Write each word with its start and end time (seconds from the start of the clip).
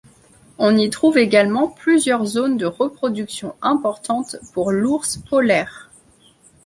On 0.57 0.77
y 0.77 0.89
trouve 0.89 1.19
également 1.19 1.67
plusieurs 1.67 2.25
zones 2.25 2.57
de 2.57 2.65
reproduction 2.65 3.53
importantes 3.61 4.35
pour 4.53 4.71
l'ours 4.71 5.17
polaire. 5.29 5.91